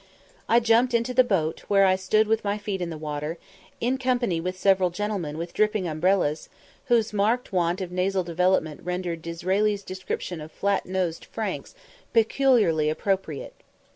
[0.49, 3.37] I jumped into the boat, where I stood with my feet in the water,
[3.79, 6.49] in company with several gentlemen with dripping umbrellas,
[6.85, 11.75] whose marked want of nasal development rendered Disraeli's description of "flat nosed Franks"
[12.13, 13.53] peculiarly appropriate.